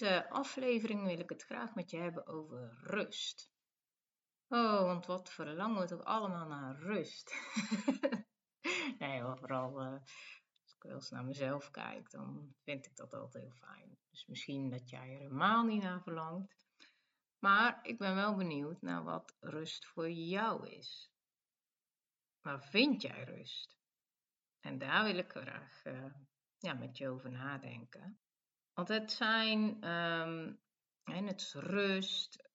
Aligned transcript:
Deze 0.00 0.30
aflevering 0.30 1.06
wil 1.06 1.18
ik 1.18 1.28
het 1.28 1.42
graag 1.42 1.74
met 1.74 1.90
je 1.90 1.96
hebben 1.96 2.26
over 2.26 2.78
rust. 2.82 3.52
Oh, 4.48 4.82
want 4.82 5.06
wat 5.06 5.30
verlangen 5.30 5.80
we 5.80 5.86
toch 5.86 6.04
allemaal 6.04 6.46
naar 6.46 6.78
rust? 6.78 7.34
nee, 8.98 9.22
vooral 9.22 9.82
uh, 9.82 9.92
als 10.62 10.74
ik 10.74 10.82
wel 10.82 10.94
eens 10.94 11.10
naar 11.10 11.24
mezelf 11.24 11.70
kijk, 11.70 12.10
dan 12.10 12.54
vind 12.62 12.86
ik 12.86 12.96
dat 12.96 13.14
altijd 13.14 13.44
heel 13.44 13.52
fijn. 13.52 13.98
Dus 14.10 14.26
misschien 14.26 14.70
dat 14.70 14.90
jij 14.90 15.12
er 15.12 15.18
helemaal 15.18 15.64
niet 15.64 15.82
naar 15.82 16.02
verlangt. 16.02 16.68
Maar 17.38 17.78
ik 17.82 17.98
ben 17.98 18.14
wel 18.14 18.36
benieuwd 18.36 18.80
naar 18.80 19.04
wat 19.04 19.36
rust 19.40 19.86
voor 19.86 20.10
jou 20.10 20.68
is. 20.68 21.12
Waar 22.40 22.62
vind 22.62 23.02
jij 23.02 23.24
rust? 23.24 23.78
En 24.60 24.78
daar 24.78 25.04
wil 25.04 25.16
ik 25.16 25.30
graag 25.30 25.84
uh, 25.84 26.14
ja, 26.58 26.72
met 26.72 26.98
je 26.98 27.08
over 27.08 27.30
nadenken. 27.30 28.19
Want 28.80 28.92
het 28.92 29.12
zijn 29.12 29.88
um, 29.90 30.60
het 31.04 31.40
is 31.40 31.54
rust, 31.54 32.50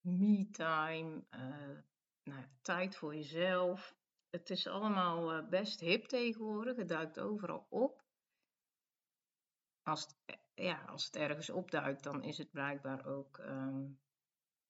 me-time, 0.00 1.24
uh, 1.30 1.78
nou, 2.22 2.44
tijd 2.62 2.96
voor 2.96 3.14
jezelf. 3.14 3.96
Het 4.30 4.50
is 4.50 4.66
allemaal 4.66 5.36
uh, 5.36 5.48
best 5.48 5.80
hip 5.80 6.04
tegenwoordig. 6.04 6.76
Het 6.76 6.88
duikt 6.88 7.18
overal 7.18 7.66
op. 7.70 8.04
Als 9.82 10.02
het, 10.02 10.16
eh, 10.24 10.36
ja, 10.64 10.84
als 10.84 11.04
het 11.04 11.16
ergens 11.16 11.50
opduikt, 11.50 12.02
dan 12.02 12.22
is 12.22 12.38
het 12.38 12.50
blijkbaar 12.50 13.06
ook, 13.06 13.38
um, 13.38 14.00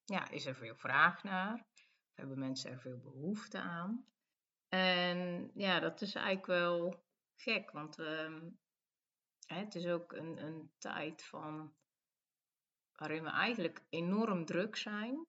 ja, 0.05 0.31
is 0.31 0.47
er 0.47 0.55
veel 0.55 0.77
vraag 0.77 1.23
naar. 1.23 1.67
Hebben 2.15 2.39
mensen 2.39 2.71
er 2.71 2.81
veel 2.81 2.99
behoefte 2.99 3.59
aan. 3.59 4.07
En 4.69 5.51
ja, 5.55 5.81
dat 5.81 6.01
is 6.01 6.15
eigenlijk 6.15 6.47
wel 6.47 7.05
gek, 7.37 7.71
want 7.71 7.99
um, 7.99 8.61
het 9.53 9.75
is 9.75 9.87
ook 9.87 10.13
een, 10.13 10.45
een 10.45 10.71
tijd 10.79 11.25
van 11.25 11.75
waarin 12.93 13.23
we 13.23 13.31
eigenlijk 13.31 13.83
enorm 13.89 14.45
druk 14.45 14.77
zijn. 14.77 15.27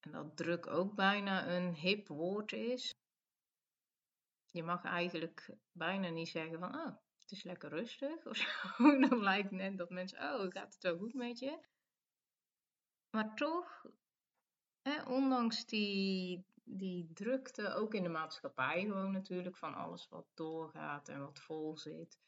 En 0.00 0.12
dat 0.12 0.36
druk 0.36 0.66
ook 0.66 0.94
bijna 0.94 1.48
een 1.48 1.74
hip 1.74 2.08
woord 2.08 2.52
is. 2.52 2.94
Je 4.50 4.62
mag 4.62 4.84
eigenlijk 4.84 5.56
bijna 5.72 6.08
niet 6.08 6.28
zeggen 6.28 6.58
van, 6.58 6.74
oh, 6.74 6.96
het 7.18 7.30
is 7.30 7.42
lekker 7.42 7.68
rustig. 7.70 8.26
Of 8.30 8.36
zo. 8.36 8.98
Dan 9.00 9.22
lijkt 9.22 9.50
net 9.50 9.78
dat 9.78 9.90
mensen, 9.90 10.18
oh, 10.18 10.50
gaat 10.50 10.74
het 10.74 10.82
wel 10.82 10.98
goed 10.98 11.14
met 11.14 11.38
je? 11.38 11.58
Maar 13.10 13.34
toch, 13.34 13.84
hè, 14.82 15.02
ondanks 15.02 15.66
die, 15.66 16.46
die 16.64 17.12
drukte, 17.12 17.74
ook 17.74 17.94
in 17.94 18.02
de 18.02 18.08
maatschappij 18.08 18.80
gewoon 18.80 19.12
natuurlijk, 19.12 19.56
van 19.56 19.74
alles 19.74 20.08
wat 20.08 20.26
doorgaat 20.34 21.08
en 21.08 21.20
wat 21.20 21.38
vol 21.40 21.76
zit, 21.76 22.18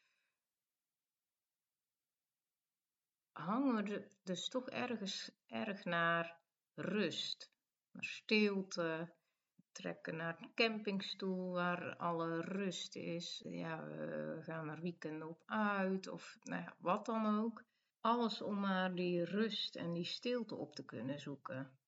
hangen 3.39 3.83
we 3.83 4.07
dus 4.23 4.49
toch 4.49 4.69
ergens 4.69 5.31
erg 5.47 5.83
naar 5.85 6.39
rust, 6.73 7.51
naar 7.91 8.03
stilte. 8.03 9.17
Trekken 9.71 10.15
naar 10.15 10.37
een 10.39 10.53
campingstoel 10.53 11.51
waar 11.51 11.95
alle 11.95 12.41
rust 12.41 12.95
is. 12.95 13.43
Ja, 13.45 13.83
we 13.87 14.39
gaan 14.41 14.69
er 14.69 14.81
weekend 14.81 15.23
op 15.23 15.43
uit 15.45 16.07
of 16.07 16.37
nou 16.41 16.61
ja, 16.61 16.75
wat 16.79 17.05
dan 17.05 17.39
ook. 17.39 17.63
Alles 17.99 18.41
om 18.41 18.59
maar 18.59 18.95
die 18.95 19.23
rust 19.23 19.75
en 19.75 19.93
die 19.93 20.05
stilte 20.05 20.55
op 20.55 20.75
te 20.75 20.85
kunnen 20.85 21.19
zoeken. 21.19 21.79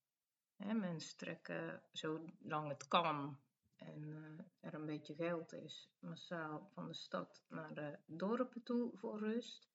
Hè, 0.56 0.74
mensen 0.74 1.18
trekken 1.18 1.84
zolang 1.92 2.68
het 2.68 2.88
kan 2.88 3.40
en 3.76 4.02
uh, 4.02 4.46
er 4.60 4.74
een 4.74 4.86
beetje 4.86 5.16
geld 5.16 5.54
is, 5.54 5.90
massaal 6.00 6.70
van 6.74 6.88
de 6.88 6.94
stad 6.94 7.44
naar 7.48 7.74
de 7.74 7.98
dorpen 8.06 8.64
toe 8.64 8.98
voor 8.98 9.20
rust. 9.20 9.71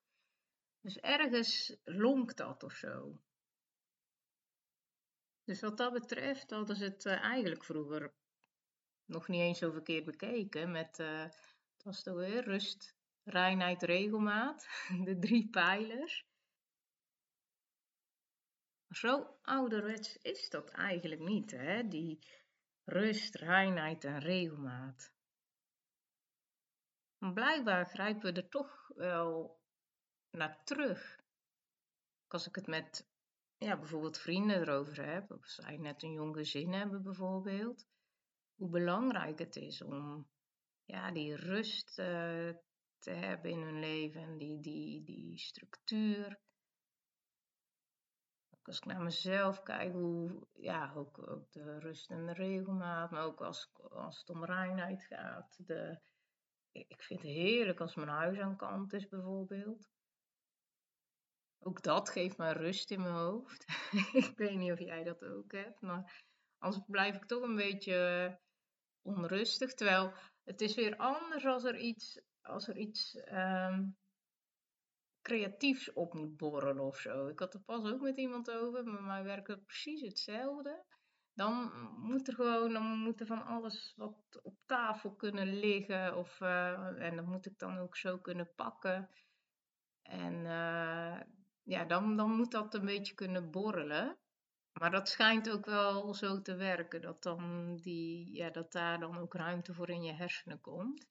Dus 0.86 0.98
ergens 1.00 1.76
lonkt 1.84 2.36
dat 2.36 2.62
of 2.62 2.72
zo. 2.72 3.20
Dus 5.44 5.60
wat 5.60 5.76
dat 5.76 5.92
betreft 5.92 6.50
hadden 6.50 6.76
ze 6.76 6.84
het 6.84 7.04
uh, 7.04 7.22
eigenlijk 7.22 7.64
vroeger 7.64 8.14
nog 9.04 9.28
niet 9.28 9.40
eens 9.40 9.58
zo 9.58 9.70
verkeerd 9.70 10.04
bekeken. 10.04 10.70
Met, 10.70 10.98
uh, 10.98 11.22
het 11.22 11.82
was 11.82 12.02
weer 12.04 12.44
rust, 12.44 12.96
reinheid, 13.22 13.82
regelmaat. 13.82 14.68
De 15.04 15.18
drie 15.18 15.50
pijlers. 15.50 16.26
Zo 18.88 19.38
ouderwets 19.42 20.16
is 20.16 20.48
dat 20.50 20.70
eigenlijk 20.70 21.20
niet, 21.20 21.50
hè? 21.50 21.88
Die 21.88 22.18
rust, 22.84 23.34
reinheid 23.34 24.04
en 24.04 24.18
regelmaat. 24.18 25.12
Blijkbaar 27.18 27.86
grijpen 27.86 28.34
we 28.34 28.40
er 28.40 28.48
toch 28.48 28.88
wel 28.94 29.64
naar 30.36 30.64
terug. 30.64 31.20
Als 32.26 32.46
ik 32.46 32.54
het 32.54 32.66
met 32.66 33.08
ja, 33.58 33.78
bijvoorbeeld 33.78 34.18
vrienden 34.18 34.60
erover 34.60 35.04
heb, 35.04 35.30
of 35.30 35.46
zij 35.46 35.76
net 35.76 36.02
een 36.02 36.12
jong 36.12 36.36
gezin 36.36 36.72
hebben 36.72 37.02
bijvoorbeeld, 37.02 37.86
hoe 38.54 38.70
belangrijk 38.70 39.38
het 39.38 39.56
is 39.56 39.82
om 39.82 40.28
ja, 40.84 41.10
die 41.10 41.36
rust 41.36 41.98
uh, 41.98 42.54
te 42.98 43.10
hebben 43.10 43.50
in 43.50 43.60
hun 43.60 43.80
leven, 43.80 44.38
die, 44.38 44.60
die, 44.60 45.02
die 45.02 45.38
structuur. 45.38 46.38
Als 48.62 48.76
ik 48.76 48.84
naar 48.84 49.02
mezelf 49.02 49.62
kijk, 49.62 49.92
hoe, 49.92 50.46
ja, 50.52 50.92
ook, 50.94 51.28
ook 51.28 51.52
de 51.52 51.78
rust 51.78 52.10
en 52.10 52.26
de 52.26 52.32
regelmaat, 52.32 53.10
maar 53.10 53.24
ook 53.24 53.40
als, 53.40 53.70
als 53.90 54.18
het 54.18 54.30
om 54.30 54.44
reinheid 54.44 55.02
gaat. 55.04 55.66
De, 55.66 56.00
ik 56.72 57.02
vind 57.02 57.22
het 57.22 57.30
heerlijk 57.30 57.80
als 57.80 57.94
mijn 57.94 58.08
huis 58.08 58.38
aan 58.38 58.56
kant 58.56 58.92
is 58.92 59.08
bijvoorbeeld. 59.08 59.88
Ook 61.66 61.82
dat 61.82 62.08
geeft 62.10 62.38
me 62.38 62.52
rust 62.52 62.90
in 62.90 63.00
mijn 63.00 63.14
hoofd. 63.14 63.64
ik 64.30 64.32
weet 64.36 64.56
niet 64.56 64.72
of 64.72 64.78
jij 64.78 65.04
dat 65.04 65.24
ook 65.24 65.52
hebt, 65.52 65.80
maar 65.80 66.24
anders 66.58 66.84
blijf 66.86 67.16
ik 67.16 67.24
toch 67.24 67.42
een 67.42 67.56
beetje 67.56 68.38
onrustig. 69.02 69.74
Terwijl 69.74 70.12
het 70.44 70.60
is 70.60 70.74
weer 70.74 70.96
anders 70.96 71.44
als 71.44 71.64
er 71.64 71.76
iets, 71.76 72.20
als 72.40 72.68
er 72.68 72.76
iets 72.76 73.16
um, 73.32 73.96
creatiefs 75.22 75.92
op 75.92 76.14
moet 76.14 76.36
borrelen 76.36 76.84
of 76.84 76.96
zo. 76.96 77.26
Ik 77.26 77.38
had 77.38 77.54
er 77.54 77.60
pas 77.60 77.84
ook 77.84 78.00
met 78.00 78.16
iemand 78.16 78.50
over, 78.50 78.84
maar 78.84 79.02
mij 79.02 79.24
werkt 79.24 79.48
het 79.48 79.66
precies 79.66 80.00
hetzelfde. 80.00 80.84
Dan 81.32 81.72
moet 81.96 82.28
er 82.28 82.34
gewoon, 82.34 82.72
dan 82.72 82.82
moet 82.82 83.20
er 83.20 83.26
van 83.26 83.44
alles 83.44 83.92
wat 83.96 84.40
op 84.42 84.58
tafel 84.66 85.14
kunnen 85.14 85.58
liggen. 85.58 86.16
Of, 86.16 86.40
uh, 86.40 87.02
en 87.02 87.16
dat 87.16 87.26
moet 87.26 87.46
ik 87.46 87.58
dan 87.58 87.78
ook 87.78 87.96
zo 87.96 88.18
kunnen 88.18 88.54
pakken. 88.54 89.10
En 90.02 90.34
uh, 90.44 91.20
ja, 91.66 91.84
dan, 91.84 92.16
dan 92.16 92.30
moet 92.30 92.50
dat 92.50 92.74
een 92.74 92.84
beetje 92.84 93.14
kunnen 93.14 93.50
borrelen. 93.50 94.18
Maar 94.72 94.90
dat 94.90 95.08
schijnt 95.08 95.50
ook 95.50 95.66
wel 95.66 96.14
zo 96.14 96.42
te 96.42 96.54
werken, 96.54 97.00
dat, 97.00 97.22
dan 97.22 97.76
die, 97.76 98.34
ja, 98.34 98.50
dat 98.50 98.72
daar 98.72 99.00
dan 99.00 99.18
ook 99.18 99.34
ruimte 99.34 99.74
voor 99.74 99.90
in 99.90 100.02
je 100.02 100.12
hersenen 100.12 100.60
komt. 100.60 101.06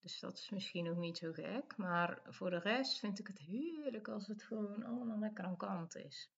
Dus 0.00 0.20
dat 0.20 0.38
is 0.38 0.50
misschien 0.50 0.90
ook 0.90 0.96
niet 0.96 1.18
zo 1.18 1.32
gek. 1.32 1.76
Maar 1.76 2.20
voor 2.24 2.50
de 2.50 2.58
rest 2.58 2.98
vind 2.98 3.18
ik 3.18 3.26
het 3.26 3.38
heerlijk 3.38 4.08
als 4.08 4.26
het 4.26 4.42
gewoon 4.42 4.82
allemaal 4.82 5.18
lekker 5.18 5.44
aan 5.44 5.56
kant 5.56 5.96
is. 5.96 6.30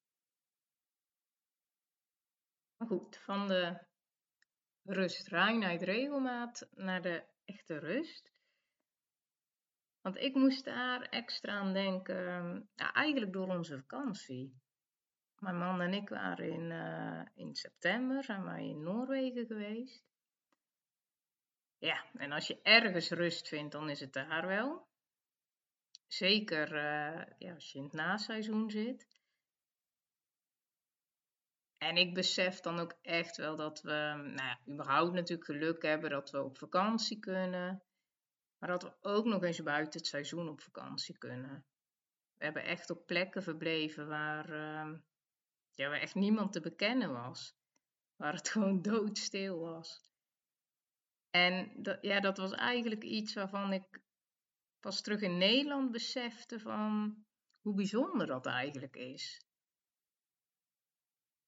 Maar 2.76 2.88
goed, 2.88 3.16
van 3.16 3.48
de 3.48 3.78
rust, 4.82 5.28
reinheid, 5.28 5.82
regelmaat 5.82 6.68
naar 6.70 7.02
de 7.02 7.24
echte 7.44 7.78
rust. 7.78 8.29
Want 10.00 10.16
ik 10.16 10.34
moest 10.34 10.64
daar 10.64 11.02
extra 11.02 11.52
aan 11.52 11.72
denken, 11.72 12.68
eigenlijk 12.76 13.32
door 13.32 13.48
onze 13.48 13.78
vakantie. 13.78 14.60
Mijn 15.38 15.58
man 15.58 15.80
en 15.80 15.94
ik 15.94 16.08
waren 16.08 16.52
in, 16.52 16.70
uh, 16.70 17.22
in 17.34 17.54
september, 17.54 18.24
zijn 18.24 18.44
wij 18.44 18.68
in 18.68 18.82
Noorwegen 18.82 19.46
geweest. 19.46 20.04
Ja, 21.78 22.04
en 22.14 22.32
als 22.32 22.46
je 22.46 22.62
ergens 22.62 23.10
rust 23.10 23.48
vindt, 23.48 23.72
dan 23.72 23.90
is 23.90 24.00
het 24.00 24.12
daar 24.12 24.46
wel. 24.46 24.88
Zeker 26.06 26.74
uh, 26.74 27.24
ja, 27.38 27.54
als 27.54 27.72
je 27.72 27.78
in 27.78 27.84
het 27.84 27.92
naseizoen 27.92 28.70
zit. 28.70 29.08
En 31.78 31.96
ik 31.96 32.14
besef 32.14 32.60
dan 32.60 32.78
ook 32.78 32.94
echt 33.02 33.36
wel 33.36 33.56
dat 33.56 33.82
we, 33.82 34.12
nou 34.16 34.34
ja, 34.34 34.60
überhaupt 34.68 35.12
natuurlijk 35.12 35.44
geluk 35.44 35.82
hebben 35.82 36.10
dat 36.10 36.30
we 36.30 36.42
op 36.42 36.58
vakantie 36.58 37.18
kunnen. 37.18 37.82
Maar 38.60 38.68
dat 38.68 38.82
we 38.82 38.96
ook 39.00 39.24
nog 39.24 39.42
eens 39.42 39.62
buiten 39.62 40.00
het 40.00 40.08
seizoen 40.08 40.48
op 40.48 40.60
vakantie 40.60 41.18
kunnen. 41.18 41.64
we 42.36 42.44
hebben 42.44 42.64
echt 42.64 42.90
op 42.90 43.06
plekken 43.06 43.42
verbleven 43.42 44.08
waar, 44.08 44.50
uh, 44.50 44.98
ja, 45.70 45.88
waar 45.88 46.00
echt 46.00 46.14
niemand 46.14 46.52
te 46.52 46.60
bekennen 46.60 47.12
was. 47.12 47.54
Waar 48.16 48.34
het 48.34 48.48
gewoon 48.52 48.82
doodstil 48.82 49.58
was. 49.58 50.10
En 51.30 51.82
dat, 51.82 51.98
ja, 52.00 52.20
dat 52.20 52.36
was 52.36 52.52
eigenlijk 52.52 53.02
iets 53.02 53.34
waarvan 53.34 53.72
ik 53.72 54.00
pas 54.80 55.00
terug 55.00 55.20
in 55.20 55.38
Nederland 55.38 55.90
besefte 55.90 56.60
van 56.60 57.16
hoe 57.60 57.74
bijzonder 57.74 58.26
dat 58.26 58.46
eigenlijk 58.46 58.96
is. 58.96 59.44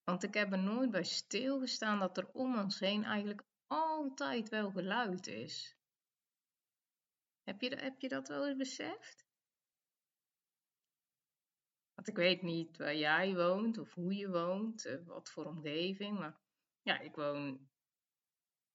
Want 0.04 0.22
ik 0.22 0.34
heb 0.34 0.52
er 0.52 0.58
nooit 0.58 0.90
bij 0.90 1.04
stilgestaan 1.04 1.98
dat 1.98 2.18
er 2.18 2.28
om 2.32 2.58
ons 2.58 2.80
heen 2.80 3.04
eigenlijk 3.04 3.42
altijd 3.66 4.48
wel 4.48 4.70
geluid 4.70 5.26
is. 5.26 5.76
Heb 7.44 7.60
je, 7.60 7.76
heb 7.76 8.00
je 8.00 8.08
dat 8.08 8.28
wel 8.28 8.46
eens 8.46 8.56
beseft? 8.56 9.26
Want 11.94 12.08
ik 12.08 12.16
weet 12.16 12.42
niet 12.42 12.76
waar 12.76 12.96
jij 12.96 13.34
woont 13.34 13.78
of 13.78 13.94
hoe 13.94 14.16
je 14.16 14.30
woont, 14.30 14.84
eh, 14.84 15.06
wat 15.06 15.30
voor 15.30 15.44
omgeving. 15.44 16.18
Maar 16.18 16.40
ja, 16.82 17.00
ik 17.00 17.14
woon 17.14 17.70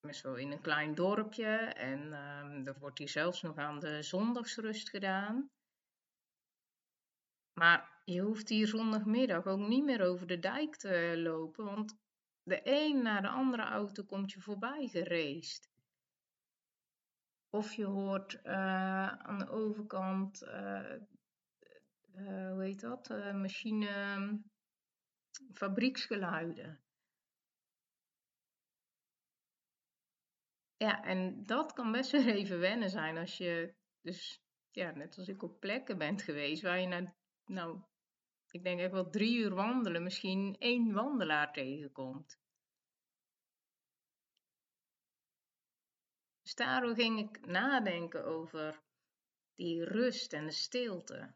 best 0.00 0.22
wel 0.22 0.36
in 0.36 0.52
een 0.52 0.60
klein 0.60 0.94
dorpje 0.94 1.56
en 1.74 2.00
um, 2.00 2.66
er 2.66 2.78
wordt 2.78 2.98
hier 2.98 3.08
zelfs 3.08 3.42
nog 3.42 3.56
aan 3.56 3.78
de 3.78 4.02
zondagsrust 4.02 4.88
gedaan. 4.88 5.50
Maar 7.52 8.02
je 8.04 8.20
hoeft 8.20 8.48
hier 8.48 8.66
zondagmiddag 8.66 9.46
ook 9.46 9.68
niet 9.68 9.84
meer 9.84 10.02
over 10.02 10.26
de 10.26 10.38
dijk 10.38 10.76
te 10.76 11.14
lopen, 11.16 11.64
want 11.64 11.96
de 12.42 12.60
een 12.64 13.02
na 13.02 13.20
de 13.20 13.28
andere 13.28 13.62
auto 13.62 14.04
komt 14.04 14.32
je 14.32 14.40
voorbij 14.40 14.88
gereest. 14.88 15.70
Of 17.50 17.72
je 17.74 17.84
hoort 17.84 18.40
uh, 18.44 19.08
aan 19.08 19.38
de 19.38 19.48
overkant, 19.48 20.42
uh, 20.42 20.92
uh, 22.14 22.50
hoe 22.52 22.62
heet 22.62 22.80
dat, 22.80 23.08
machine, 23.32 24.40
fabrieksgeluiden. 25.52 26.80
Ja, 30.76 31.04
en 31.04 31.46
dat 31.46 31.72
kan 31.72 31.92
best 31.92 32.10
wel 32.10 32.26
even 32.26 32.58
wennen 32.58 32.90
zijn 32.90 33.16
als 33.16 33.36
je 33.36 33.74
dus, 34.00 34.42
ja, 34.70 34.90
net 34.90 35.18
als 35.18 35.28
ik 35.28 35.42
op 35.42 35.60
plekken 35.60 35.98
bent 35.98 36.22
geweest 36.22 36.62
waar 36.62 36.80
je 36.80 36.86
na, 36.86 37.14
nou, 37.44 37.82
ik 38.50 38.62
denk 38.62 38.80
echt 38.80 38.92
wel 38.92 39.10
drie 39.10 39.38
uur 39.38 39.54
wandelen, 39.54 40.02
misschien 40.02 40.56
één 40.58 40.92
wandelaar 40.92 41.52
tegenkomt. 41.52 42.38
Dus 46.48 46.56
daarom 46.56 46.94
ging 46.94 47.18
ik 47.18 47.46
nadenken 47.46 48.24
over 48.24 48.82
die 49.54 49.84
rust 49.84 50.32
en 50.32 50.44
de 50.44 50.52
stilte. 50.52 51.34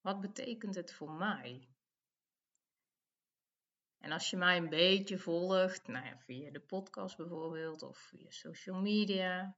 Wat 0.00 0.20
betekent 0.20 0.74
het 0.74 0.92
voor 0.92 1.12
mij? 1.12 1.68
En 3.98 4.12
als 4.12 4.30
je 4.30 4.36
mij 4.36 4.56
een 4.56 4.68
beetje 4.68 5.18
volgt, 5.18 5.86
nou 5.86 6.06
ja, 6.06 6.18
via 6.18 6.50
de 6.50 6.60
podcast 6.60 7.16
bijvoorbeeld, 7.16 7.82
of 7.82 7.98
via 7.98 8.30
social 8.30 8.80
media, 8.80 9.56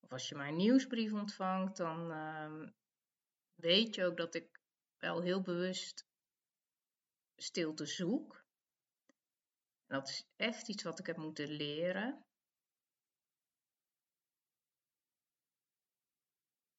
of 0.00 0.12
als 0.12 0.28
je 0.28 0.34
mijn 0.34 0.56
nieuwsbrief 0.56 1.12
ontvangt, 1.12 1.76
dan 1.76 2.10
uh, 2.10 2.68
weet 3.54 3.94
je 3.94 4.04
ook 4.04 4.16
dat 4.16 4.34
ik 4.34 4.60
wel 4.98 5.22
heel 5.22 5.40
bewust 5.40 6.08
stilte 7.36 7.86
zoek. 7.86 8.44
En 9.86 9.98
dat 9.98 10.08
is 10.08 10.28
echt 10.36 10.68
iets 10.68 10.82
wat 10.82 10.98
ik 10.98 11.06
heb 11.06 11.16
moeten 11.16 11.48
leren. 11.48 12.24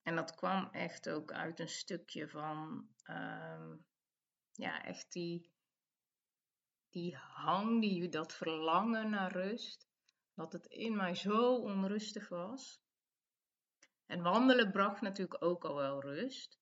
En 0.03 0.15
dat 0.15 0.35
kwam 0.35 0.69
echt 0.71 1.09
ook 1.09 1.31
uit 1.31 1.59
een 1.59 1.69
stukje 1.69 2.29
van, 2.29 2.87
uh, 3.05 3.73
ja, 4.51 4.83
echt 4.83 5.11
die 5.11 5.51
die 6.91 7.15
hang, 7.15 7.81
die, 7.81 8.09
dat 8.09 8.33
verlangen 8.33 9.09
naar 9.09 9.31
rust, 9.31 9.87
dat 10.33 10.53
het 10.53 10.65
in 10.65 10.95
mij 10.95 11.15
zo 11.15 11.55
onrustig 11.55 12.29
was. 12.29 12.81
En 14.05 14.21
wandelen 14.21 14.71
bracht 14.71 15.01
natuurlijk 15.01 15.43
ook 15.43 15.65
al 15.65 15.75
wel 15.75 16.01
rust. 16.01 16.59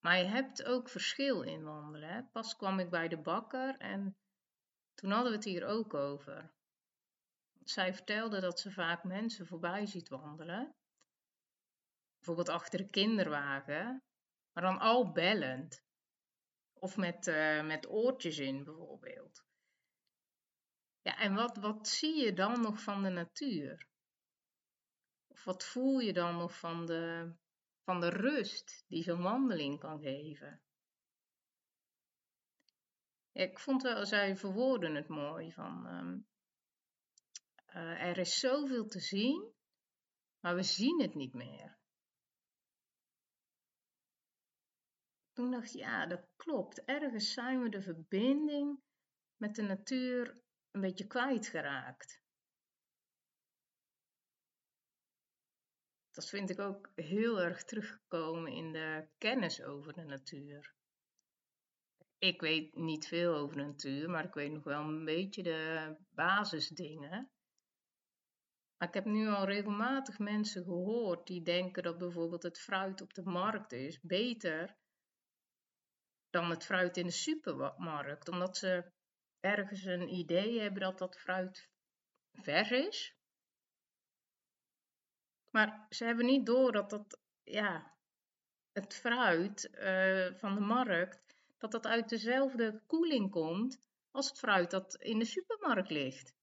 Maar 0.00 0.18
je 0.18 0.24
hebt 0.24 0.64
ook 0.64 0.88
verschil 0.88 1.42
in 1.42 1.64
wandelen. 1.64 2.28
Pas 2.32 2.56
kwam 2.56 2.78
ik 2.78 2.90
bij 2.90 3.08
de 3.08 3.18
bakker 3.18 3.76
en 3.76 4.16
toen 4.94 5.10
hadden 5.10 5.30
we 5.30 5.36
het 5.36 5.46
hier 5.46 5.66
ook 5.66 5.94
over. 5.94 6.52
Zij 7.64 7.94
vertelde 7.94 8.40
dat 8.40 8.60
ze 8.60 8.70
vaak 8.70 9.04
mensen 9.04 9.46
voorbij 9.46 9.86
ziet 9.86 10.08
wandelen. 10.08 10.74
Bijvoorbeeld 12.26 12.60
achter 12.60 12.78
de 12.78 12.88
kinderwagen, 12.88 14.02
maar 14.52 14.62
dan 14.62 14.78
al 14.78 15.12
bellend. 15.12 15.84
Of 16.72 16.96
met, 16.96 17.26
uh, 17.26 17.66
met 17.66 17.88
oortjes 17.88 18.38
in 18.38 18.64
bijvoorbeeld. 18.64 19.44
Ja, 21.02 21.18
en 21.18 21.34
wat, 21.34 21.56
wat 21.56 21.88
zie 21.88 22.24
je 22.24 22.32
dan 22.32 22.60
nog 22.60 22.82
van 22.82 23.02
de 23.02 23.08
natuur? 23.08 23.88
Of 25.26 25.44
wat 25.44 25.64
voel 25.64 25.98
je 25.98 26.12
dan 26.12 26.36
nog 26.36 26.58
van 26.58 26.86
de, 26.86 27.34
van 27.84 28.00
de 28.00 28.08
rust 28.08 28.84
die 28.88 29.02
zo'n 29.02 29.22
wandeling 29.22 29.80
kan 29.80 30.00
geven? 30.00 30.62
Ik 33.32 33.58
vond 33.58 33.82
wel, 33.82 34.06
zij 34.06 34.36
verwoorden 34.36 34.94
het 34.94 35.08
mooi 35.08 35.52
van 35.52 35.86
um, 35.86 36.26
uh, 37.68 38.02
er 38.02 38.18
is 38.18 38.38
zoveel 38.38 38.86
te 38.86 39.00
zien, 39.00 39.52
maar 40.40 40.54
we 40.54 40.62
zien 40.62 41.00
het 41.00 41.14
niet 41.14 41.32
meer. 41.32 41.75
Toen 45.36 45.50
dacht 45.50 45.74
ik, 45.74 45.80
ja, 45.80 46.06
dat 46.06 46.28
klopt. 46.36 46.84
Ergens 46.84 47.32
zijn 47.32 47.62
we 47.62 47.68
de 47.68 47.82
verbinding 47.82 48.80
met 49.36 49.54
de 49.54 49.62
natuur 49.62 50.40
een 50.70 50.80
beetje 50.80 51.06
kwijtgeraakt. 51.06 52.22
Dat 56.10 56.28
vind 56.28 56.50
ik 56.50 56.58
ook 56.58 56.92
heel 56.94 57.40
erg 57.40 57.64
teruggekomen 57.64 58.52
in 58.52 58.72
de 58.72 59.08
kennis 59.18 59.62
over 59.62 59.92
de 59.92 60.04
natuur. 60.04 60.74
Ik 62.18 62.40
weet 62.40 62.74
niet 62.74 63.06
veel 63.06 63.34
over 63.34 63.56
de 63.56 63.62
natuur, 63.62 64.10
maar 64.10 64.24
ik 64.24 64.34
weet 64.34 64.52
nog 64.52 64.64
wel 64.64 64.80
een 64.80 65.04
beetje 65.04 65.42
de 65.42 65.96
basisdingen. 66.10 67.30
Maar 68.76 68.88
ik 68.88 68.94
heb 68.94 69.04
nu 69.04 69.28
al 69.28 69.44
regelmatig 69.44 70.18
mensen 70.18 70.64
gehoord 70.64 71.26
die 71.26 71.42
denken 71.42 71.82
dat 71.82 71.98
bijvoorbeeld 71.98 72.42
het 72.42 72.58
fruit 72.58 73.00
op 73.00 73.14
de 73.14 73.24
markt 73.24 73.72
is 73.72 74.00
beter 74.00 74.76
dan 76.30 76.50
het 76.50 76.64
fruit 76.64 76.96
in 76.96 77.06
de 77.06 77.12
supermarkt, 77.12 78.28
omdat 78.28 78.56
ze 78.56 78.92
ergens 79.40 79.84
een 79.84 80.08
idee 80.08 80.60
hebben 80.60 80.80
dat 80.80 80.98
dat 80.98 81.18
fruit 81.18 81.68
vers 82.32 82.70
is. 82.70 83.16
Maar 85.50 85.86
ze 85.88 86.04
hebben 86.04 86.26
niet 86.26 86.46
door 86.46 86.72
dat 86.72 86.90
dat, 86.90 87.20
ja, 87.42 87.96
het 88.72 88.94
fruit 88.94 89.70
uh, 89.72 90.34
van 90.34 90.54
de 90.54 90.60
markt, 90.60 91.34
dat 91.58 91.70
dat 91.70 91.86
uit 91.86 92.08
dezelfde 92.08 92.82
koeling 92.86 93.30
komt 93.30 93.78
als 94.10 94.28
het 94.28 94.38
fruit 94.38 94.70
dat 94.70 94.94
in 94.94 95.18
de 95.18 95.24
supermarkt 95.24 95.90
ligt. 95.90 96.34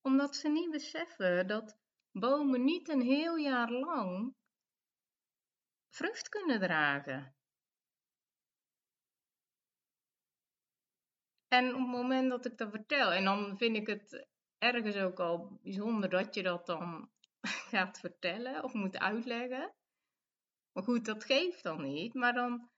Omdat 0.00 0.36
ze 0.36 0.48
niet 0.48 0.70
beseffen 0.70 1.46
dat 1.46 1.76
bomen 2.12 2.64
niet 2.64 2.88
een 2.88 3.02
heel 3.02 3.36
jaar 3.36 3.70
lang 3.70 4.34
vrucht 5.88 6.28
kunnen 6.28 6.60
dragen. 6.60 7.37
En 11.48 11.74
op 11.74 11.80
het 11.80 11.88
moment 11.88 12.30
dat 12.30 12.46
ik 12.46 12.58
dat 12.58 12.70
vertel, 12.70 13.12
en 13.12 13.24
dan 13.24 13.58
vind 13.58 13.76
ik 13.76 13.86
het 13.86 14.26
ergens 14.58 14.96
ook 14.96 15.20
al 15.20 15.58
bijzonder 15.62 16.10
dat 16.10 16.34
je 16.34 16.42
dat 16.42 16.66
dan 16.66 17.10
gaat 17.72 18.00
vertellen 18.00 18.64
of 18.64 18.72
moet 18.72 18.98
uitleggen. 18.98 19.74
Maar 20.72 20.82
goed, 20.82 21.04
dat 21.04 21.24
geeft 21.24 21.62
dan 21.62 21.82
niet. 21.82 22.14
Maar 22.14 22.32
dan 22.32 22.70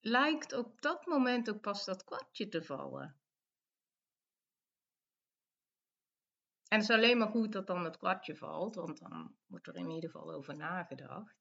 lijkt 0.00 0.52
op 0.52 0.80
dat 0.80 1.06
moment 1.06 1.50
ook 1.50 1.60
pas 1.60 1.84
dat 1.84 2.04
kwartje 2.04 2.48
te 2.48 2.62
vallen. 2.62 3.20
En 6.68 6.78
het 6.78 6.88
is 6.88 6.96
alleen 6.96 7.18
maar 7.18 7.30
goed 7.30 7.52
dat 7.52 7.66
dan 7.66 7.84
het 7.84 7.96
kwartje 7.96 8.36
valt, 8.36 8.74
want 8.74 8.98
dan 8.98 9.36
wordt 9.46 9.66
er 9.66 9.76
in 9.76 9.90
ieder 9.90 10.10
geval 10.10 10.32
over 10.32 10.56
nagedacht. 10.56 11.36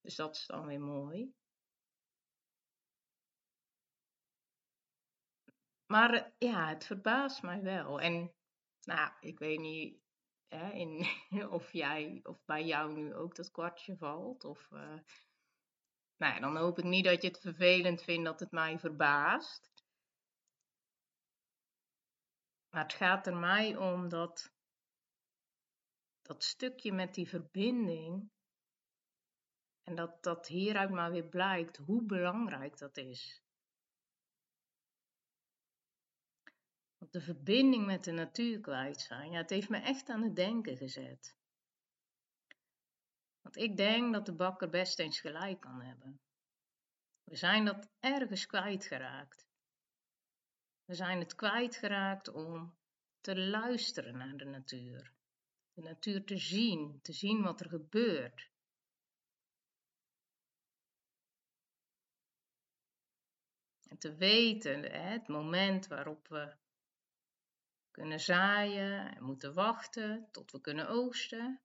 Dus 0.00 0.16
dat 0.16 0.36
is 0.36 0.46
dan 0.46 0.66
weer 0.66 0.80
mooi. 0.80 1.34
Maar 5.86 6.12
eh, 6.14 6.30
ja, 6.38 6.68
het 6.68 6.86
verbaast 6.86 7.42
mij 7.42 7.62
wel. 7.62 8.00
En 8.00 8.34
nou, 8.82 9.12
ik 9.20 9.38
weet 9.38 9.60
niet 9.60 10.00
hè, 10.48 10.70
in, 10.70 11.06
of, 11.50 11.72
jij, 11.72 12.20
of 12.22 12.44
bij 12.44 12.64
jou 12.64 12.92
nu 12.92 13.14
ook 13.14 13.34
dat 13.34 13.50
kwartje 13.50 13.96
valt. 13.96 14.44
Of, 14.44 14.70
uh, 14.70 14.98
nou 16.16 16.40
dan 16.40 16.56
hoop 16.56 16.78
ik 16.78 16.84
niet 16.84 17.04
dat 17.04 17.22
je 17.22 17.28
het 17.28 17.40
vervelend 17.40 18.02
vindt 18.02 18.24
dat 18.24 18.40
het 18.40 18.50
mij 18.50 18.78
verbaast. 18.78 19.70
Maar 22.70 22.82
het 22.82 22.94
gaat 22.94 23.26
er 23.26 23.36
mij 23.36 23.76
om 23.76 24.08
dat, 24.08 24.52
dat 26.22 26.44
stukje 26.44 26.92
met 26.92 27.14
die 27.14 27.28
verbinding 27.28 28.30
En 29.82 29.94
dat, 29.94 30.22
dat 30.22 30.46
hieruit 30.46 30.90
maar 30.90 31.10
weer 31.10 31.28
blijkt 31.28 31.76
hoe 31.76 32.02
belangrijk 32.02 32.78
dat 32.78 32.96
is. 32.96 33.45
De 36.98 37.20
verbinding 37.20 37.86
met 37.86 38.04
de 38.04 38.12
natuur 38.12 38.60
kwijt 38.60 39.00
zijn, 39.00 39.30
ja, 39.30 39.38
het 39.38 39.50
heeft 39.50 39.68
me 39.68 39.78
echt 39.78 40.08
aan 40.08 40.22
het 40.22 40.36
denken 40.36 40.76
gezet. 40.76 41.36
Want 43.40 43.56
ik 43.56 43.76
denk 43.76 44.12
dat 44.12 44.26
de 44.26 44.34
bakker 44.34 44.68
best 44.68 44.98
eens 44.98 45.20
gelijk 45.20 45.60
kan 45.60 45.80
hebben. 45.80 46.20
We 47.24 47.36
zijn 47.36 47.64
dat 47.64 47.88
ergens 48.00 48.46
kwijtgeraakt. 48.46 49.46
We 50.84 50.94
zijn 50.94 51.18
het 51.18 51.34
kwijtgeraakt 51.34 52.28
om 52.28 52.76
te 53.20 53.38
luisteren 53.38 54.16
naar 54.16 54.36
de 54.36 54.44
natuur. 54.44 55.12
De 55.72 55.82
natuur 55.82 56.24
te 56.24 56.36
zien, 56.36 57.00
te 57.02 57.12
zien 57.12 57.42
wat 57.42 57.60
er 57.60 57.68
gebeurt. 57.68 58.50
En 63.88 63.98
te 63.98 64.14
weten, 64.14 64.82
het 64.92 65.28
moment 65.28 65.86
waarop 65.86 66.28
we 66.28 66.56
kunnen 67.96 68.20
zaaien 68.20 69.16
en 69.16 69.24
moeten 69.24 69.54
wachten 69.54 70.28
tot 70.30 70.52
we 70.52 70.60
kunnen 70.60 70.88
oogsten. 70.88 71.60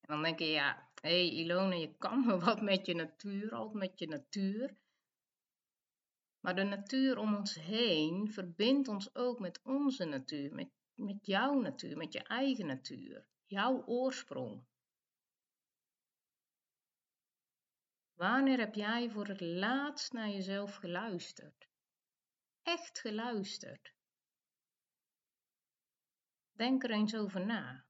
En 0.00 0.08
dan 0.14 0.22
denk 0.22 0.38
je, 0.38 0.44
ja, 0.44 0.90
hé 1.00 1.28
hey 1.28 1.78
je 1.80 1.94
kan 1.98 2.20
me 2.26 2.38
wat 2.38 2.62
met 2.62 2.86
je 2.86 2.94
natuur, 2.94 3.54
al 3.54 3.70
met 3.72 3.98
je 3.98 4.06
natuur. 4.06 4.76
Maar 6.40 6.54
de 6.54 6.62
natuur 6.62 7.18
om 7.18 7.34
ons 7.34 7.54
heen 7.54 8.32
verbindt 8.32 8.88
ons 8.88 9.14
ook 9.14 9.38
met 9.38 9.60
onze 9.62 10.04
natuur, 10.04 10.54
met, 10.54 10.70
met 10.94 11.26
jouw 11.26 11.60
natuur, 11.60 11.96
met 11.96 12.12
je 12.12 12.22
eigen 12.22 12.66
natuur, 12.66 13.26
jouw 13.46 13.84
oorsprong. 13.86 14.64
Wanneer 18.14 18.58
heb 18.58 18.74
jij 18.74 19.10
voor 19.10 19.26
het 19.26 19.40
laatst 19.40 20.12
naar 20.12 20.28
jezelf 20.28 20.74
geluisterd? 20.74 21.69
Echt 22.70 22.98
geluisterd? 22.98 23.94
Denk 26.52 26.82
er 26.82 26.90
eens 26.90 27.14
over 27.14 27.46
na. 27.46 27.86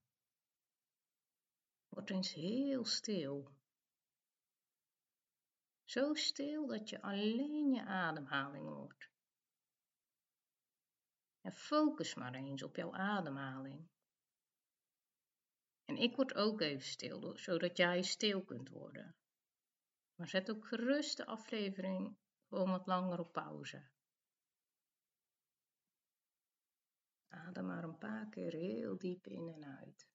Word 1.88 2.10
eens 2.10 2.32
heel 2.32 2.84
stil. 2.84 3.54
Zo 5.84 6.14
stil 6.14 6.66
dat 6.66 6.88
je 6.88 7.02
alleen 7.02 7.72
je 7.72 7.84
ademhaling 7.84 8.68
hoort. 8.68 9.10
En 11.40 11.52
focus 11.52 12.14
maar 12.14 12.34
eens 12.34 12.62
op 12.62 12.76
jouw 12.76 12.94
ademhaling. 12.94 13.88
En 15.84 15.96
ik 15.96 16.16
word 16.16 16.34
ook 16.34 16.60
even 16.60 16.86
stil, 16.86 17.36
zodat 17.36 17.76
jij 17.76 18.02
stil 18.02 18.44
kunt 18.44 18.68
worden. 18.68 19.16
Maar 20.14 20.28
zet 20.28 20.50
ook 20.50 20.66
gerust 20.66 21.16
de 21.16 21.26
aflevering 21.26 22.16
gewoon 22.48 22.70
wat 22.70 22.86
langer 22.86 23.18
op 23.18 23.32
pauze. 23.32 23.90
Adem 27.30 27.66
maar 27.66 27.84
een 27.84 27.98
paar 27.98 28.28
keer 28.28 28.52
heel 28.52 28.98
diep 28.98 29.26
in 29.26 29.48
en 29.48 29.64
uit. 29.64 30.08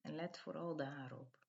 En 0.00 0.14
let 0.14 0.38
vooral 0.38 0.76
daarop. 0.76 1.41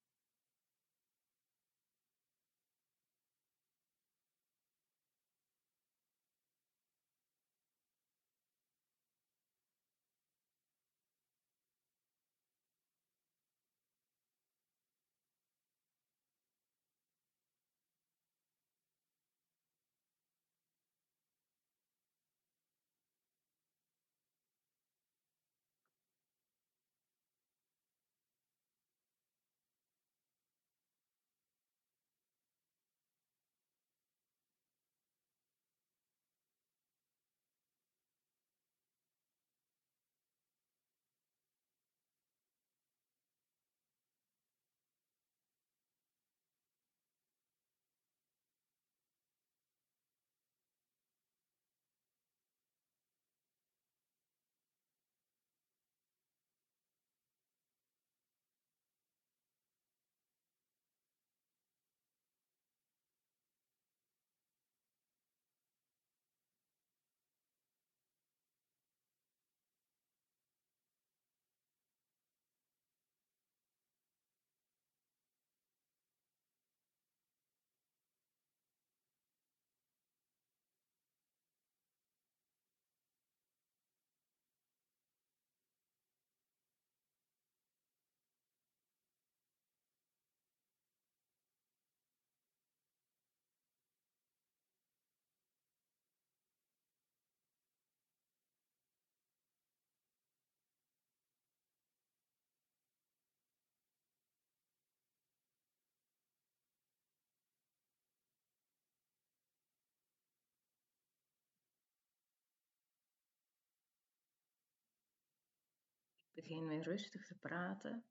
Begin 116.44 116.68
weer 116.68 116.84
rustig 116.84 117.26
te 117.26 117.36
praten. 117.36 118.06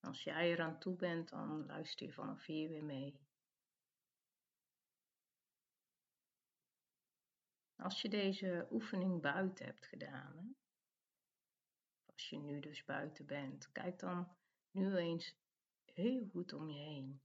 Als 0.00 0.22
jij 0.22 0.52
er 0.52 0.60
aan 0.62 0.78
toe 0.78 0.96
bent, 0.96 1.28
dan 1.28 1.66
luister 1.66 2.06
je 2.06 2.12
vanaf 2.12 2.44
hier 2.44 2.68
weer 2.68 2.84
mee. 2.84 3.20
Als 7.76 8.02
je 8.02 8.08
deze 8.08 8.68
oefening 8.70 9.20
buiten 9.20 9.66
hebt 9.66 9.86
gedaan, 9.86 10.56
als 12.04 12.28
je 12.28 12.38
nu 12.38 12.60
dus 12.60 12.84
buiten 12.84 13.26
bent, 13.26 13.72
kijk 13.72 13.98
dan 13.98 14.36
nu 14.70 14.96
eens 14.96 15.36
heel 15.84 16.28
goed 16.28 16.52
om 16.52 16.70
je 16.70 16.80
heen. 16.80 17.22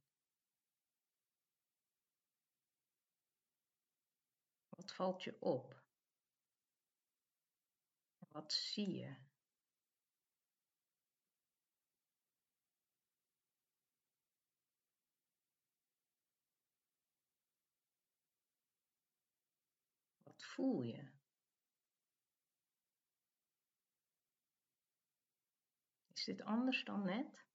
Wat 4.69 4.93
valt 4.93 5.23
je 5.23 5.41
op? 5.41 5.81
Wat 8.27 8.53
zie 8.53 8.91
je? 8.91 9.25
Wat 20.37 20.45
voel 20.57 20.81
je? 20.81 21.11
Is 26.13 26.23
dit 26.23 26.41
anders 26.41 26.83
dan 26.83 27.05
net? 27.05 27.45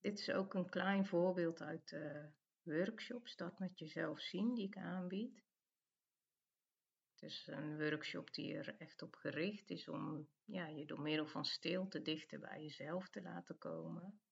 Dit 0.00 0.18
is 0.18 0.30
ook 0.30 0.54
een 0.54 0.68
klein 0.68 1.06
voorbeeld 1.06 1.60
uit 1.62 1.88
de 1.88 2.30
workshops, 2.62 3.36
dat 3.36 3.58
met 3.58 3.78
jezelf 3.78 4.20
zien, 4.20 4.54
die 4.54 4.66
ik 4.66 4.76
aanbied. 4.76 5.42
Het 7.12 7.22
is 7.22 7.46
een 7.46 7.78
workshop 7.78 8.32
die 8.32 8.54
er 8.54 8.76
echt 8.78 9.02
op 9.02 9.14
gericht 9.14 9.70
is 9.70 9.88
om 9.88 10.28
ja, 10.44 10.66
je 10.66 10.86
door 10.86 11.00
middel 11.00 11.26
van 11.26 11.44
stilte 11.44 12.02
dichter 12.02 12.40
bij 12.40 12.62
jezelf 12.62 13.08
te 13.08 13.22
laten 13.22 13.58
komen. 13.58 14.23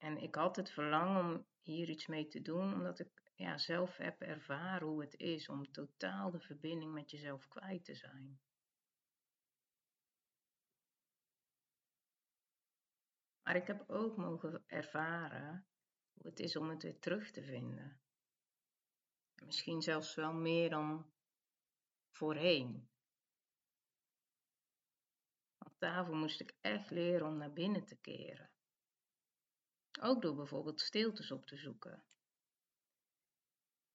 En 0.00 0.16
ik 0.16 0.34
had 0.34 0.56
het 0.56 0.70
verlangen 0.70 1.24
om 1.24 1.46
hier 1.60 1.88
iets 1.88 2.06
mee 2.06 2.26
te 2.28 2.42
doen, 2.42 2.74
omdat 2.74 2.98
ik 2.98 3.32
ja, 3.34 3.58
zelf 3.58 3.96
heb 3.96 4.20
ervaren 4.20 4.88
hoe 4.88 5.00
het 5.00 5.14
is 5.16 5.48
om 5.48 5.72
totaal 5.72 6.30
de 6.30 6.40
verbinding 6.40 6.92
met 6.92 7.10
jezelf 7.10 7.48
kwijt 7.48 7.84
te 7.84 7.94
zijn. 7.94 8.40
Maar 13.42 13.56
ik 13.56 13.66
heb 13.66 13.90
ook 13.90 14.16
mogen 14.16 14.64
ervaren 14.66 15.66
hoe 16.12 16.26
het 16.26 16.40
is 16.40 16.56
om 16.56 16.68
het 16.68 16.82
weer 16.82 16.98
terug 16.98 17.30
te 17.30 17.42
vinden. 17.42 18.00
misschien 19.44 19.82
zelfs 19.82 20.14
wel 20.14 20.32
meer 20.32 20.70
dan 20.70 21.12
voorheen. 22.10 22.88
Want 25.58 25.74
daarvoor 25.78 26.16
moest 26.16 26.40
ik 26.40 26.54
echt 26.60 26.90
leren 26.90 27.26
om 27.26 27.36
naar 27.36 27.52
binnen 27.52 27.84
te 27.84 27.96
keren. 27.96 28.49
Ook 30.02 30.22
door 30.22 30.34
bijvoorbeeld 30.34 30.80
stiltes 30.80 31.30
op 31.30 31.46
te 31.46 31.56
zoeken. 31.56 32.04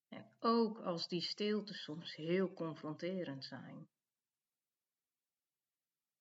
En 0.08 0.36
ook 0.40 0.80
als 0.80 1.08
die 1.08 1.22
stiltes 1.22 1.84
soms 1.84 2.16
heel 2.16 2.54
confronterend 2.54 3.46
zijn. 3.46 3.90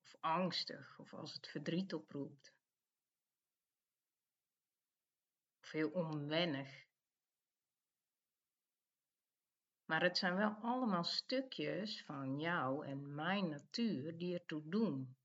Of 0.03 0.17
angstig, 0.21 0.99
of 0.99 1.14
als 1.14 1.33
het 1.33 1.47
verdriet 1.49 1.95
oproept. 1.95 2.53
Of 5.61 5.71
heel 5.71 5.91
onwennig. 5.91 6.85
Maar 9.85 10.03
het 10.03 10.19
zijn 10.19 10.37
wel 10.37 10.50
allemaal 10.50 11.05
stukjes 11.05 12.05
van 12.05 12.38
jou 12.38 12.87
en 12.87 13.14
mijn 13.14 13.49
natuur 13.49 14.19
die 14.19 14.38
ertoe 14.38 14.69
doen, 14.69 15.17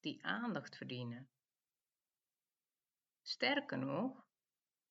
die 0.00 0.24
aandacht 0.24 0.76
verdienen. 0.76 1.28
Sterker 3.28 3.78
nog, 3.78 4.26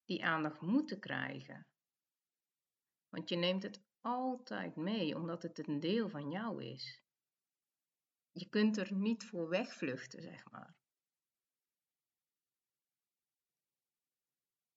die 0.05 0.25
aandacht 0.25 0.61
moeten 0.61 0.99
krijgen. 0.99 1.67
Want 3.09 3.29
je 3.29 3.35
neemt 3.35 3.63
het 3.63 3.83
altijd 4.01 4.75
mee 4.75 5.15
omdat 5.15 5.43
het 5.43 5.67
een 5.67 5.79
deel 5.79 6.09
van 6.09 6.29
jou 6.29 6.63
is. 6.63 7.01
Je 8.31 8.49
kunt 8.49 8.77
er 8.77 8.93
niet 8.93 9.25
voor 9.25 9.49
wegvluchten, 9.49 10.21
zeg 10.21 10.51
maar. 10.51 10.75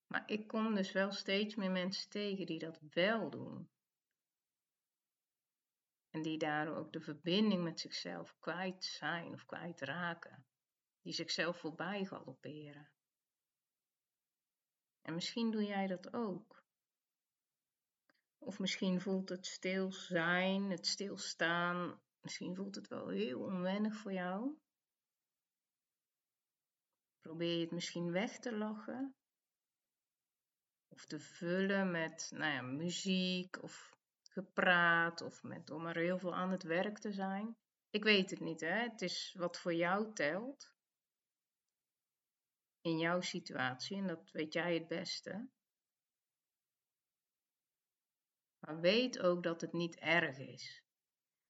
Maar 0.06 0.30
ik 0.30 0.46
kom 0.46 0.74
dus 0.74 0.92
wel 0.92 1.12
steeds 1.12 1.54
meer 1.54 1.70
mensen 1.70 2.10
tegen 2.10 2.46
die 2.46 2.58
dat 2.58 2.80
wel 2.80 3.30
doen. 3.30 3.70
En 6.10 6.22
die 6.22 6.38
daardoor 6.38 6.76
ook 6.76 6.92
de 6.92 7.00
verbinding 7.00 7.62
met 7.62 7.80
zichzelf 7.80 8.38
kwijt 8.38 8.84
zijn 8.84 9.32
of 9.32 9.46
kwijtraken. 9.46 10.46
Die 11.02 11.12
zichzelf 11.12 11.58
voorbij 11.58 12.04
galopperen. 12.04 12.90
En 15.02 15.14
misschien 15.14 15.50
doe 15.50 15.64
jij 15.64 15.86
dat 15.86 16.12
ook. 16.12 16.62
Of 18.38 18.58
misschien 18.58 19.00
voelt 19.00 19.28
het 19.28 19.46
stil 19.46 19.92
zijn, 19.92 20.70
het 20.70 20.86
stilstaan, 20.86 22.00
misschien 22.20 22.54
voelt 22.54 22.74
het 22.74 22.88
wel 22.88 23.08
heel 23.08 23.40
onwennig 23.40 23.96
voor 23.96 24.12
jou. 24.12 24.58
Probeer 27.20 27.54
je 27.54 27.60
het 27.60 27.70
misschien 27.70 28.12
weg 28.12 28.38
te 28.38 28.56
lachen. 28.56 29.14
Of 30.88 31.06
te 31.06 31.20
vullen 31.20 31.90
met 31.90 32.30
nou 32.34 32.52
ja, 32.52 32.62
muziek 32.62 33.62
of 33.62 33.96
gepraat 34.22 35.20
of 35.20 35.42
met 35.42 35.70
om 35.70 35.86
er 35.86 35.96
heel 35.96 36.18
veel 36.18 36.34
aan 36.34 36.50
het 36.50 36.62
werk 36.62 36.98
te 36.98 37.12
zijn. 37.12 37.56
Ik 37.90 38.04
weet 38.04 38.30
het 38.30 38.40
niet, 38.40 38.60
hè? 38.60 38.78
Het 38.88 39.02
is 39.02 39.34
wat 39.38 39.58
voor 39.58 39.74
jou 39.74 40.12
telt. 40.14 40.74
In 42.80 42.98
jouw 42.98 43.20
situatie 43.20 43.96
en 43.96 44.06
dat 44.06 44.30
weet 44.30 44.52
jij 44.52 44.74
het 44.74 44.88
beste. 44.88 45.48
Maar 48.58 48.80
weet 48.80 49.18
ook 49.18 49.42
dat 49.42 49.60
het 49.60 49.72
niet 49.72 49.96
erg 49.96 50.38
is. 50.38 50.82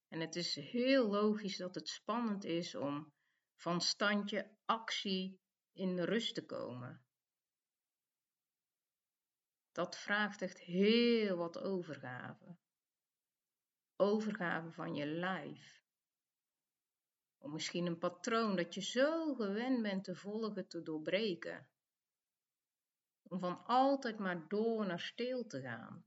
En 0.09 0.21
het 0.21 0.37
is 0.37 0.55
heel 0.55 1.09
logisch 1.09 1.57
dat 1.57 1.75
het 1.75 1.88
spannend 1.88 2.45
is 2.45 2.75
om 2.75 3.12
van 3.55 3.81
standje 3.81 4.57
actie 4.64 5.40
in 5.73 5.99
rust 5.99 6.35
te 6.35 6.47
komen. 6.47 7.05
Dat 9.73 9.99
vraagt 9.99 10.43
echt 10.43 10.59
heel 10.59 11.37
wat 11.37 11.59
overgave. 11.59 12.57
Overgave 13.97 14.71
van 14.71 14.95
je 14.95 15.07
lijf. 15.07 15.80
Om 17.40 17.53
misschien 17.53 17.87
een 17.87 17.98
patroon 17.98 18.57
dat 18.57 18.74
je 18.74 18.81
zo 18.81 19.35
gewend 19.35 19.83
bent 19.83 20.05
te 20.05 20.14
volgen 20.14 20.68
te 20.68 20.83
doorbreken. 20.83 21.68
Om 23.22 23.40
van 23.40 23.64
altijd 23.64 24.18
maar 24.18 24.48
door 24.48 24.87
naar 24.87 25.00
stil 25.00 25.46
te 25.46 25.61
gaan. 25.61 26.05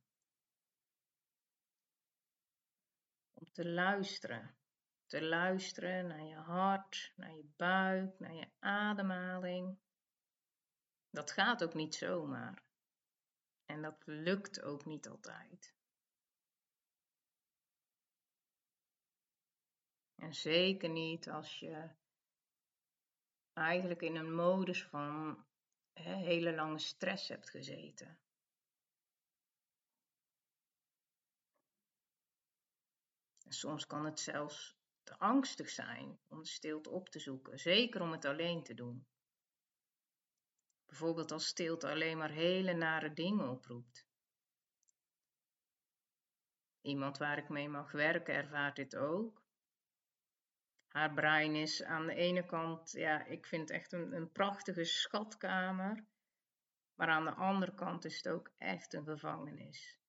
om 3.44 3.52
te 3.52 3.70
luisteren. 3.70 4.56
Te 5.06 5.22
luisteren 5.22 6.08
naar 6.08 6.24
je 6.24 6.36
hart, 6.36 7.14
naar 7.16 7.36
je 7.36 7.46
buik, 7.56 8.20
naar 8.20 8.34
je 8.34 8.48
ademhaling. 8.60 9.78
Dat 11.10 11.32
gaat 11.32 11.64
ook 11.64 11.74
niet 11.74 11.96
zomaar. 11.96 12.64
En 13.66 13.82
dat 13.82 14.04
lukt 14.06 14.62
ook 14.62 14.86
niet 14.86 15.08
altijd. 15.08 15.74
En 20.24 20.34
zeker 20.34 20.90
niet 20.90 21.30
als 21.30 21.60
je 21.60 21.90
eigenlijk 23.54 24.02
in 24.02 24.16
een 24.16 24.36
modus 24.36 24.84
van 24.84 25.46
hè, 25.94 26.16
hele 26.16 26.56
lange 26.56 26.80
stress 26.80 27.28
hebt 27.28 27.50
gezeten. 27.50 28.18
soms 33.48 33.88
kan 33.88 34.06
het 34.06 34.20
zelfs 34.20 34.78
te 35.04 35.18
angstig 35.18 35.70
zijn 35.70 36.20
om 36.28 36.42
de 36.42 36.50
stilte 36.50 36.90
op 36.90 37.10
te 37.10 37.20
zoeken, 37.20 37.60
zeker 37.60 38.02
om 38.02 38.12
het 38.12 38.26
alleen 38.26 38.64
te 38.64 38.74
doen. 38.74 39.08
Bijvoorbeeld 40.86 41.32
als 41.32 41.48
stilte 41.48 41.90
alleen 41.90 42.18
maar 42.18 42.32
hele 42.32 42.74
nare 42.74 43.14
dingen 43.14 43.50
oproept. 43.50 44.08
Iemand 46.82 47.18
waar 47.18 47.38
ik 47.38 47.50
mee 47.50 47.70
mag 47.70 47.92
werken 47.92 48.34
ervaart 48.34 48.76
dit 48.76 48.96
ook. 48.96 49.43
Haar 50.94 51.14
brein 51.14 51.56
is 51.56 51.84
aan 51.84 52.06
de 52.06 52.16
ene 52.16 52.46
kant, 52.46 52.92
ja, 52.92 53.26
ik 53.26 53.46
vind 53.46 53.62
het 53.62 53.78
echt 53.78 53.94
een, 53.94 54.14
een 54.14 54.32
prachtige 54.32 54.84
schatkamer. 54.84 56.06
Maar 56.96 57.08
aan 57.08 57.26
de 57.26 57.34
andere 57.34 57.74
kant 57.74 58.06
is 58.06 58.18
het 58.18 58.28
ook 58.28 58.52
echt 58.58 58.94
een 58.94 59.06
gevangenis 59.06 60.04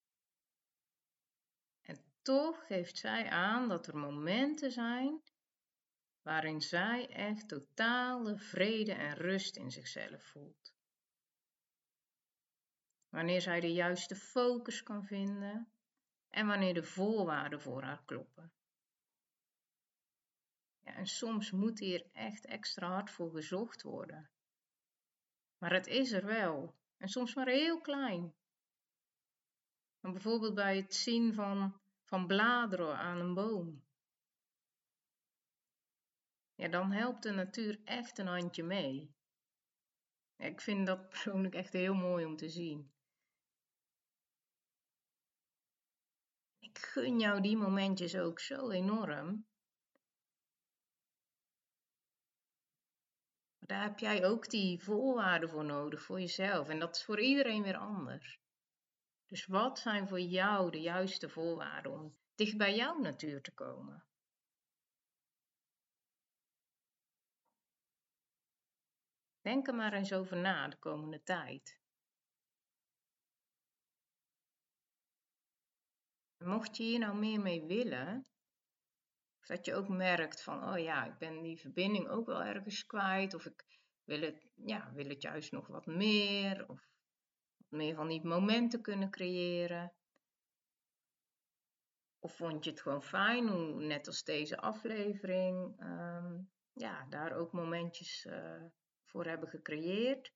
toch 2.25 2.65
geeft 2.67 2.97
zij 2.97 3.29
aan 3.29 3.69
dat 3.69 3.87
er 3.87 3.97
momenten 3.97 4.71
zijn 4.71 5.21
waarin 6.21 6.61
zij 6.61 7.09
echt 7.09 7.47
totale 7.47 8.37
vrede 8.37 8.93
en 8.93 9.13
rust 9.13 9.55
in 9.55 9.71
zichzelf 9.71 10.23
voelt. 10.23 10.73
Wanneer 13.09 13.41
zij 13.41 13.59
de 13.59 13.73
juiste 13.73 14.15
focus 14.15 14.83
kan 14.83 15.05
vinden 15.05 15.71
en 16.29 16.47
wanneer 16.47 16.73
de 16.73 16.83
voorwaarden 16.83 17.61
voor 17.61 17.83
haar 17.83 18.03
kloppen. 18.05 18.51
Ja, 20.85 20.93
en 20.93 21.07
soms 21.07 21.51
moet 21.51 21.79
hier 21.79 22.05
echt 22.13 22.45
extra 22.45 22.87
hard 22.87 23.11
voor 23.11 23.31
gezocht 23.31 23.81
worden. 23.81 24.29
Maar 25.57 25.73
het 25.73 25.87
is 25.87 26.11
er 26.11 26.25
wel. 26.25 26.75
En 26.97 27.09
soms 27.09 27.33
maar 27.33 27.47
heel 27.47 27.81
klein. 27.81 28.33
bijvoorbeeld 29.99 30.55
bij 30.55 30.75
het 30.75 30.93
zien 30.93 31.33
van 31.33 31.79
van 32.05 32.27
bladeren 32.27 32.97
aan 32.97 33.19
een 33.19 33.33
boom. 33.33 33.83
Ja, 36.55 36.67
dan 36.67 36.91
helpt 36.91 37.23
de 37.23 37.31
natuur 37.31 37.79
echt 37.83 38.17
een 38.17 38.27
handje 38.27 38.63
mee. 38.63 39.13
ik 40.37 40.61
vind 40.61 40.85
dat 40.87 41.09
persoonlijk 41.09 41.55
echt 41.55 41.73
heel 41.73 41.93
mooi 41.93 42.25
om 42.25 42.35
te 42.35 42.49
zien. 42.49 42.91
Ik 46.59 46.77
gun 46.77 47.19
jou 47.19 47.41
die 47.41 47.57
momentjes 47.57 48.15
ook 48.15 48.39
zo 48.39 48.69
enorm. 48.69 49.45
Daar 53.65 53.83
heb 53.83 53.99
jij 53.99 54.25
ook 54.25 54.49
die 54.49 54.83
voorwaarden 54.83 55.49
voor 55.49 55.65
nodig 55.65 56.01
voor 56.01 56.19
jezelf. 56.19 56.69
En 56.69 56.79
dat 56.79 56.95
is 56.95 57.03
voor 57.03 57.19
iedereen 57.19 57.63
weer 57.63 57.77
anders. 57.77 58.39
Dus 59.27 59.45
wat 59.45 59.79
zijn 59.79 60.07
voor 60.07 60.19
jou 60.19 60.71
de 60.71 60.81
juiste 60.81 61.29
voorwaarden 61.29 61.91
om 61.91 62.17
dicht 62.35 62.57
bij 62.57 62.75
jouw 62.75 62.99
natuur 62.99 63.41
te 63.41 63.53
komen? 63.53 64.05
Denk 69.41 69.67
er 69.67 69.75
maar 69.75 69.93
eens 69.93 70.13
over 70.13 70.37
na 70.37 70.67
de 70.67 70.77
komende 70.77 71.23
tijd. 71.23 71.79
Mocht 76.37 76.77
je 76.77 76.83
hier 76.83 76.99
nou 76.99 77.15
meer 77.17 77.39
mee 77.39 77.65
willen, 77.65 78.27
dat 79.45 79.65
je 79.65 79.75
ook 79.75 79.87
merkt 79.87 80.41
van, 80.41 80.73
oh 80.73 80.79
ja, 80.79 81.05
ik 81.05 81.17
ben 81.17 81.41
die 81.41 81.59
verbinding 81.59 82.07
ook 82.07 82.25
wel 82.25 82.43
ergens 82.43 82.85
kwijt, 82.85 83.33
of 83.33 83.45
ik 83.45 83.65
wil 84.03 84.21
het, 84.21 84.47
ja, 84.55 84.93
wil 84.93 85.09
het 85.09 85.21
juist 85.21 85.51
nog 85.51 85.67
wat 85.67 85.85
meer, 85.85 86.69
of 86.69 86.89
meer 87.67 87.95
van 87.95 88.07
die 88.07 88.25
momenten 88.25 88.81
kunnen 88.81 89.09
creëren? 89.09 89.93
Of 92.19 92.35
vond 92.35 92.63
je 92.63 92.69
het 92.69 92.81
gewoon 92.81 93.03
fijn, 93.03 93.47
hoe, 93.47 93.83
net 93.83 94.07
als 94.07 94.23
deze 94.23 94.57
aflevering, 94.57 95.79
ehm, 95.79 96.37
ja, 96.73 97.05
daar 97.09 97.31
ook 97.31 97.51
momentjes 97.51 98.25
uh, 98.25 98.63
voor 99.03 99.25
hebben 99.25 99.49
gecreëerd? 99.49 100.33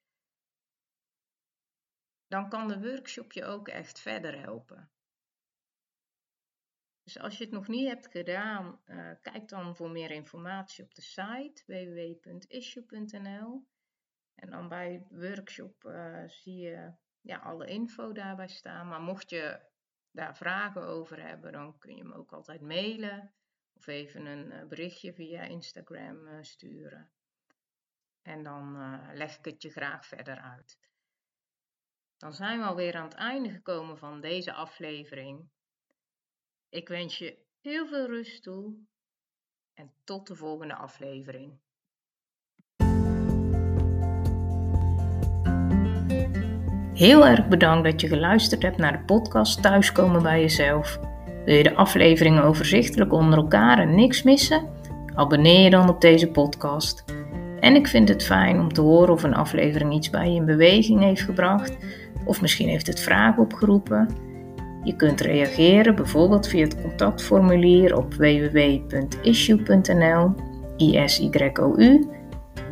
Dan 2.27 2.49
kan 2.49 2.67
de 2.67 2.79
workshop 2.79 3.31
je 3.31 3.45
ook 3.45 3.67
echt 3.67 3.99
verder 3.99 4.39
helpen. 4.39 4.91
Dus 7.09 7.21
als 7.21 7.37
je 7.37 7.43
het 7.43 7.53
nog 7.53 7.67
niet 7.67 7.87
hebt 7.87 8.07
gedaan, 8.07 8.81
uh, 8.85 9.11
kijk 9.21 9.47
dan 9.47 9.75
voor 9.75 9.91
meer 9.91 10.11
informatie 10.11 10.83
op 10.83 10.95
de 10.95 11.01
site 11.01 11.63
www.issue.nl. 11.65 13.67
En 14.35 14.49
dan 14.49 14.67
bij 14.67 15.05
workshop 15.09 15.83
uh, 15.83 16.23
zie 16.27 16.57
je 16.57 16.93
ja, 17.21 17.37
alle 17.37 17.65
info 17.65 18.11
daarbij 18.11 18.47
staan. 18.47 18.87
Maar 18.87 19.01
mocht 19.01 19.29
je 19.29 19.59
daar 20.11 20.35
vragen 20.35 20.87
over 20.87 21.21
hebben, 21.21 21.51
dan 21.51 21.77
kun 21.77 21.95
je 21.95 22.03
me 22.03 22.13
ook 22.13 22.31
altijd 22.31 22.61
mailen 22.61 23.33
of 23.73 23.87
even 23.87 24.25
een 24.25 24.51
uh, 24.51 24.67
berichtje 24.67 25.13
via 25.13 25.41
Instagram 25.41 26.43
sturen. 26.43 27.11
En 28.21 28.43
dan 28.43 28.77
leg 29.13 29.37
ik 29.37 29.45
het 29.45 29.61
je 29.61 29.69
graag 29.69 30.05
verder 30.05 30.37
uit. 30.37 30.79
Dan 32.17 32.33
zijn 32.33 32.59
we 32.59 32.65
alweer 32.65 32.95
aan 32.95 33.03
het 33.03 33.13
einde 33.13 33.49
gekomen 33.49 33.97
van 33.97 34.21
deze 34.21 34.53
aflevering. 34.53 35.49
Ik 36.71 36.87
wens 36.87 37.17
je 37.17 37.37
heel 37.61 37.87
veel 37.87 38.05
rust 38.05 38.43
toe 38.43 38.73
en 39.73 39.91
tot 40.03 40.27
de 40.27 40.35
volgende 40.35 40.75
aflevering. 40.75 41.51
Heel 46.93 47.25
erg 47.25 47.47
bedankt 47.47 47.83
dat 47.83 48.01
je 48.01 48.07
geluisterd 48.07 48.61
hebt 48.61 48.77
naar 48.77 48.91
de 48.91 49.03
podcast 49.03 49.61
Thuiskomen 49.61 50.23
bij 50.23 50.39
jezelf. 50.39 50.99
Wil 51.45 51.55
je 51.55 51.63
de 51.63 51.75
afleveringen 51.75 52.43
overzichtelijk 52.43 53.13
onder 53.13 53.37
elkaar 53.37 53.79
en 53.79 53.95
niks 53.95 54.23
missen? 54.23 54.69
Abonneer 55.15 55.63
je 55.63 55.69
dan 55.69 55.89
op 55.89 56.01
deze 56.01 56.31
podcast. 56.31 57.03
En 57.59 57.75
ik 57.75 57.87
vind 57.87 58.09
het 58.09 58.23
fijn 58.23 58.59
om 58.59 58.73
te 58.73 58.81
horen 58.81 59.13
of 59.13 59.23
een 59.23 59.35
aflevering 59.35 59.93
iets 59.93 60.09
bij 60.09 60.29
je 60.29 60.35
in 60.35 60.45
beweging 60.45 60.99
heeft 61.01 61.21
gebracht, 61.21 61.77
of 62.25 62.41
misschien 62.41 62.69
heeft 62.69 62.87
het 62.87 62.99
vragen 62.99 63.43
opgeroepen. 63.43 64.28
Je 64.83 64.95
kunt 64.95 65.21
reageren 65.21 65.95
bijvoorbeeld 65.95 66.47
via 66.47 66.63
het 66.63 66.81
contactformulier 66.81 67.97
op 67.97 68.13
www.issue.nl, 68.13 69.55
ISYOU, 70.77 72.07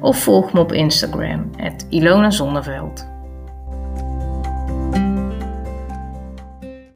of 0.02 0.24
volg 0.24 0.54
me 0.54 0.60
op 0.60 0.72
Instagram, 0.72 1.50
Ilona 1.90 2.30
Zonneveld. 2.30 3.17